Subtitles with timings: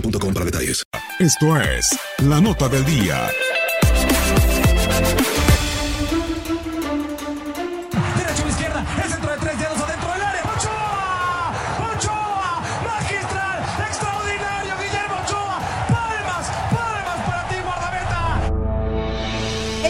[0.00, 0.82] boostmobile.com para detalles.
[1.18, 3.28] Esto es la nota del día.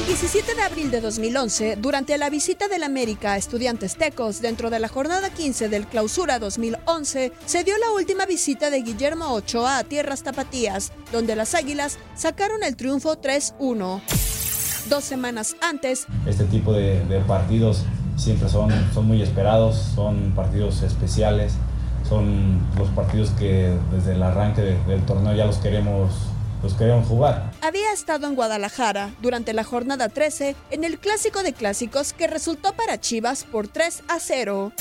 [0.06, 4.70] El 17 de abril de 2011, durante la visita del América a estudiantes tecos dentro
[4.70, 9.78] de la jornada 15 del Clausura 2011, se dio la última visita de Guillermo Ochoa
[9.78, 14.00] a Tierras Tapatías, donde las Águilas sacaron el triunfo 3-1.
[14.88, 17.82] Dos semanas antes, Este tipo de, partidos
[18.16, 18.72] siempre son,
[19.06, 21.52] muy esperados, son partidos especiales,
[22.08, 26.12] son los partidos que desde el arranque de- del torneo ya los queremos,
[26.66, 27.52] los queremos jugar.
[27.62, 32.72] había estado en Guadalajara durante la jornada 13 en el clásico de clásicos que resultó
[32.72, 34.72] para Chivas por 3 a 0.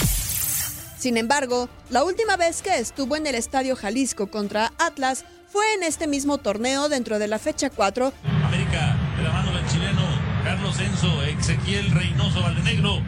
[0.98, 5.84] Sin embargo, la última vez que estuvo en el Estadio Jalisco contra Atlas fue en
[5.84, 8.12] este mismo torneo dentro de la fecha 4,
[8.48, 10.02] América, de la mano del chileno
[10.44, 13.00] Carlos Enzo, Ezequiel Reynoso Valdenegro.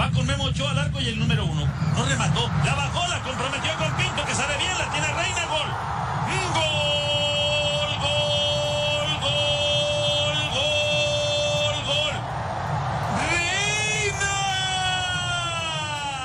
[0.00, 1.66] Va con Memo Ochoa al arco y el número uno.
[1.96, 4.53] No remató, la bajó, la comprometió con Pinto, que sale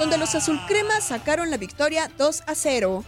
[0.10, 3.06] donde los azulcremas sacaron la victoria 2 a 0.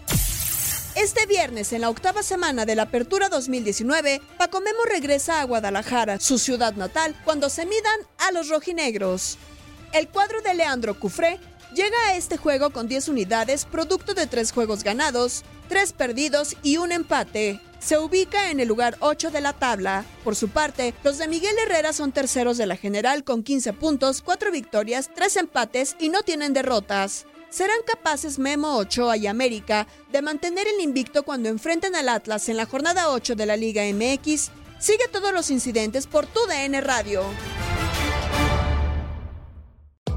[0.93, 6.19] Este viernes, en la octava semana de la Apertura 2019, Paco Memo regresa a Guadalajara,
[6.19, 9.39] su ciudad natal, cuando se midan a los rojinegros.
[9.93, 11.39] El cuadro de Leandro Cufré
[11.73, 16.77] llega a este juego con 10 unidades, producto de 3 juegos ganados, 3 perdidos y
[16.77, 17.59] un empate.
[17.81, 20.05] Se ubica en el lugar 8 de la tabla.
[20.23, 24.21] Por su parte, los de Miguel Herrera son terceros de la general con 15 puntos,
[24.21, 27.25] 4 victorias, 3 empates y no tienen derrotas.
[27.49, 32.55] ¿Serán capaces Memo Ochoa y América de mantener el invicto cuando enfrenten al Atlas en
[32.55, 34.51] la jornada 8 de la Liga MX?
[34.79, 37.23] Sigue todos los incidentes por tu DN Radio.